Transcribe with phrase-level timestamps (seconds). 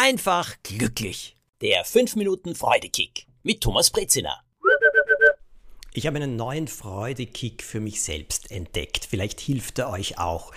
[0.00, 1.36] einfach glücklich.
[1.60, 4.40] Der 5 Minuten Freudekick mit Thomas Brezina.
[5.92, 9.04] Ich habe einen neuen Freudekick für mich selbst entdeckt.
[9.04, 10.52] Vielleicht hilft er euch auch.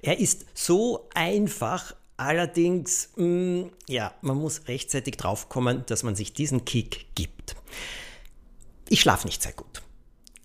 [0.00, 6.32] Er ist so einfach, allerdings, mh, mm, ja, man muss rechtzeitig draufkommen, dass man sich
[6.32, 7.56] diesen Kick gibt.
[8.88, 9.82] Ich schlafe nicht sehr gut.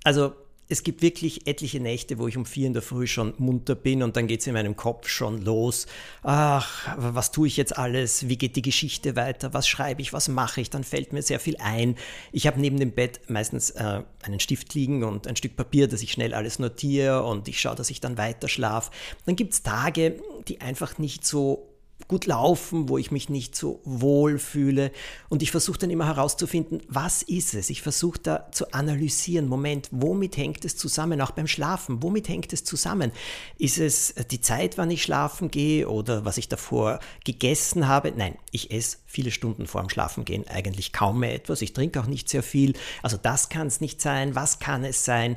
[0.04, 0.34] Also
[0.72, 4.04] es gibt wirklich etliche Nächte, wo ich um vier in der Früh schon munter bin
[4.04, 5.88] und dann geht es in meinem Kopf schon los.
[6.22, 8.30] Ach, was tue ich jetzt alles?
[8.30, 9.52] Wie geht die Geschichte weiter?
[9.56, 10.14] Was schreibe ich?
[10.14, 10.70] Was mache ich?
[10.70, 11.96] Dann fällt mir sehr viel ein.
[12.32, 16.04] Ich habe neben dem Bett meistens äh, einen Stift liegen und ein Stück Papier, dass
[16.04, 18.92] ich schnell alles notiere und ich schaue, dass ich dann weiter schlafe.
[19.26, 21.69] Dann gibt es Tage, die einfach nicht so
[22.08, 24.92] gut laufen, wo ich mich nicht so wohl fühle.
[25.28, 27.70] Und ich versuche dann immer herauszufinden, was ist es?
[27.70, 32.54] Ich versuche da zu analysieren, Moment, womit hängt es zusammen, auch beim Schlafen, womit hängt
[32.54, 33.12] es zusammen?
[33.58, 38.12] Ist es die Zeit, wann ich schlafen gehe oder was ich davor gegessen habe?
[38.16, 41.62] Nein, ich esse viele Stunden vor dem Schlafengehen eigentlich kaum mehr etwas.
[41.62, 42.74] Ich trinke auch nicht sehr viel.
[43.04, 44.36] Also das kann es nicht sein.
[44.36, 45.36] Was kann es sein?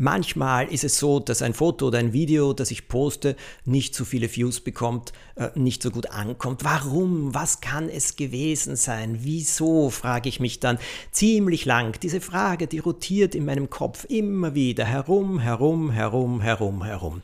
[0.00, 4.04] Manchmal ist es so, dass ein Foto oder ein Video, das ich poste, nicht so
[4.04, 6.62] viele Views bekommt, äh, nicht so gut ankommt.
[6.62, 7.34] Warum?
[7.34, 9.18] Was kann es gewesen sein?
[9.22, 9.90] Wieso?
[9.90, 10.78] frage ich mich dann
[11.10, 11.98] ziemlich lang.
[12.00, 17.22] Diese Frage, die rotiert in meinem Kopf immer wieder herum, herum, herum, herum, herum.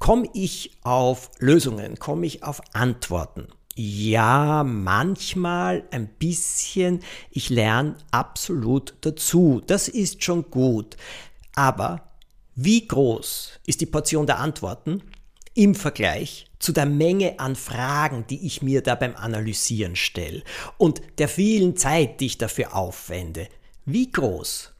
[0.00, 2.00] Komme ich auf Lösungen?
[2.00, 3.46] Komme ich auf Antworten?
[3.76, 6.98] Ja, manchmal ein bisschen.
[7.30, 9.62] Ich lerne absolut dazu.
[9.64, 10.96] Das ist schon gut.
[11.54, 12.07] Aber
[12.60, 15.00] wie groß ist die Portion der Antworten
[15.54, 20.42] im Vergleich zu der Menge an Fragen, die ich mir da beim Analysieren stelle
[20.76, 23.46] und der vielen Zeit, die ich dafür aufwende?
[23.84, 24.72] Wie groß?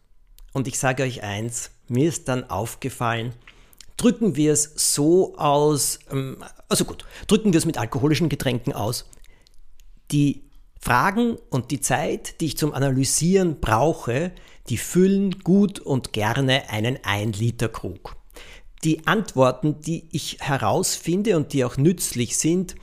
[0.52, 3.32] Und ich sage euch eins, mir ist dann aufgefallen,
[3.96, 9.08] drücken wir es so aus, ähm, also gut, drücken wir es mit alkoholischen Getränken aus.
[10.10, 10.42] Die
[10.80, 14.32] Fragen und die Zeit, die ich zum Analysieren brauche,
[14.68, 18.16] die füllen gut und gerne einen 1-Liter-Krug.
[18.84, 22.76] Die Antworten, die ich herausfinde und die auch nützlich sind,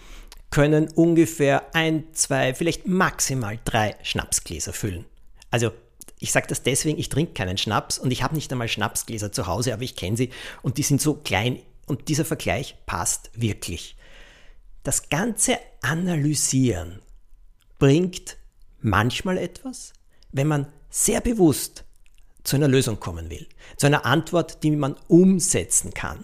[0.50, 5.06] können ungefähr ein, zwei, vielleicht maximal drei Schnapsgläser füllen.
[5.52, 5.72] Also
[6.20, 9.48] ich sage das deswegen, ich trinke keinen Schnaps und ich habe nicht einmal Schnapsgläser zu
[9.48, 10.30] Hause, aber ich kenne sie
[10.62, 13.96] und die sind so klein und dieser Vergleich passt wirklich.
[14.84, 17.00] Das ganze Analysieren
[17.80, 18.38] bringt
[18.82, 19.94] manchmal etwas,
[20.32, 21.84] wenn man sehr bewusst
[22.46, 26.24] zu einer Lösung kommen will, zu einer Antwort, die man umsetzen kann.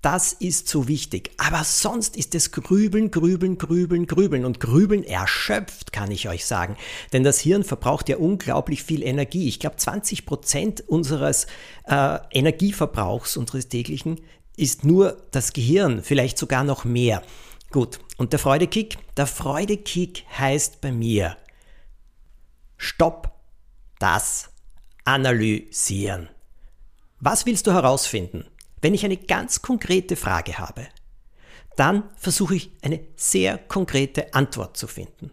[0.00, 1.32] Das ist so wichtig.
[1.38, 4.44] Aber sonst ist es Grübeln, Grübeln, Grübeln, Grübeln.
[4.44, 6.76] Und Grübeln erschöpft, kann ich euch sagen.
[7.12, 9.48] Denn das Hirn verbraucht ja unglaublich viel Energie.
[9.48, 11.46] Ich glaube, 20 Prozent unseres
[11.88, 14.20] äh, Energieverbrauchs, unseres täglichen,
[14.56, 17.22] ist nur das Gehirn, vielleicht sogar noch mehr.
[17.70, 18.98] Gut, und der Freudekick?
[19.16, 21.36] Der Freudekick heißt bei mir,
[22.76, 23.31] stopp
[24.02, 24.50] das
[25.04, 26.28] Analysieren.
[27.20, 28.44] Was willst du herausfinden?
[28.80, 30.88] Wenn ich eine ganz konkrete Frage habe,
[31.76, 35.30] dann versuche ich eine sehr konkrete Antwort zu finden.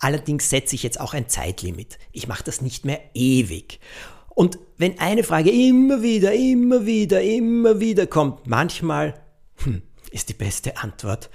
[0.00, 1.98] Allerdings setze ich jetzt auch ein Zeitlimit.
[2.12, 3.80] Ich mache das nicht mehr ewig.
[4.28, 9.18] Und wenn eine Frage immer wieder, immer wieder, immer wieder kommt, manchmal
[9.64, 11.30] hm, ist die beste Antwort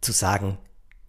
[0.00, 0.56] zu sagen,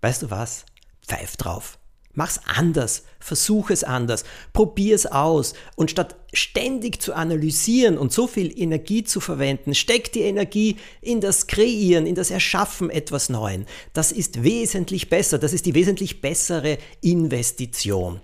[0.01, 0.66] weißt du was,
[1.06, 1.78] pfeif drauf.
[2.19, 8.28] Mach's anders, versuch es anders, probier es aus und statt ständig zu analysieren und so
[8.28, 13.66] viel Energie zu verwenden, steck die Energie in das Kreieren, in das Erschaffen etwas Neuen.
[13.94, 18.19] Das ist wesentlich besser, das ist die wesentlich bessere Investition.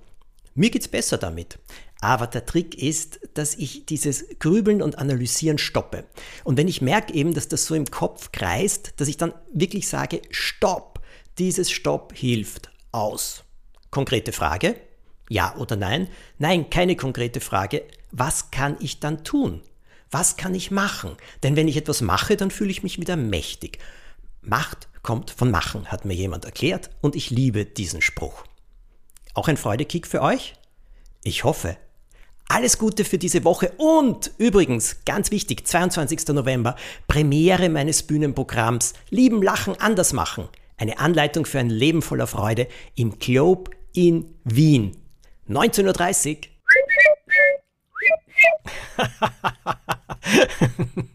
[0.55, 1.57] Mir geht's besser damit.
[2.01, 6.03] Aber der Trick ist, dass ich dieses Grübeln und Analysieren stoppe.
[6.43, 9.87] Und wenn ich merke eben, dass das so im Kopf kreist, dass ich dann wirklich
[9.87, 10.99] sage, stopp,
[11.37, 13.44] dieses Stopp hilft aus.
[13.95, 14.75] Konkrete Frage?
[15.29, 16.09] Ja oder nein?
[16.37, 17.83] Nein, keine konkrete Frage.
[18.11, 19.61] Was kann ich dann tun?
[20.11, 21.15] Was kann ich machen?
[21.43, 23.79] Denn wenn ich etwas mache, dann fühle ich mich wieder mächtig.
[24.41, 28.43] Macht kommt von Machen, hat mir jemand erklärt, und ich liebe diesen Spruch.
[29.33, 30.55] Auch ein Freudekick für euch?
[31.23, 31.77] Ich hoffe.
[32.49, 36.27] Alles Gute für diese Woche und übrigens, ganz wichtig, 22.
[36.33, 36.75] November,
[37.07, 40.49] Premiere meines Bühnenprogramms Lieben, Lachen, Anders machen.
[40.75, 44.95] Eine Anleitung für ein Leben voller Freude im Globe in Wien.
[45.49, 46.55] 19.30 Uhr.